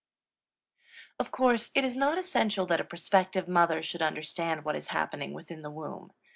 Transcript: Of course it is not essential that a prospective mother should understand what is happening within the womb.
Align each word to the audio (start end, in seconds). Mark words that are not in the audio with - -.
Of 1.19 1.29
course 1.29 1.69
it 1.75 1.83
is 1.85 1.95
not 1.95 2.17
essential 2.17 2.65
that 2.65 2.79
a 2.79 2.83
prospective 2.83 3.47
mother 3.47 3.83
should 3.83 4.01
understand 4.01 4.65
what 4.65 4.75
is 4.75 4.87
happening 4.87 5.31
within 5.31 5.61
the 5.61 5.69
womb. 5.69 6.11